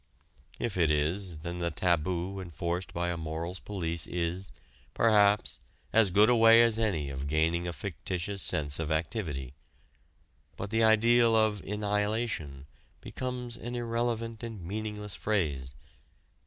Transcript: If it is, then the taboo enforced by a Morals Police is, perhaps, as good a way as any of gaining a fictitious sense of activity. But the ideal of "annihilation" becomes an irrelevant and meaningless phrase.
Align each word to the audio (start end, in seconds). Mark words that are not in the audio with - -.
If 0.57 0.77
it 0.77 0.89
is, 0.89 1.37
then 1.45 1.59
the 1.59 1.69
taboo 1.69 2.39
enforced 2.39 2.91
by 2.91 3.09
a 3.09 3.17
Morals 3.17 3.59
Police 3.59 4.07
is, 4.07 4.51
perhaps, 4.95 5.59
as 5.93 6.09
good 6.09 6.27
a 6.27 6.35
way 6.35 6.63
as 6.63 6.79
any 6.79 7.11
of 7.11 7.27
gaining 7.27 7.67
a 7.67 7.71
fictitious 7.71 8.41
sense 8.41 8.79
of 8.79 8.91
activity. 8.91 9.53
But 10.57 10.71
the 10.71 10.83
ideal 10.83 11.35
of 11.35 11.61
"annihilation" 11.63 12.65
becomes 12.99 13.55
an 13.57 13.75
irrelevant 13.75 14.41
and 14.41 14.63
meaningless 14.63 15.13
phrase. 15.13 15.75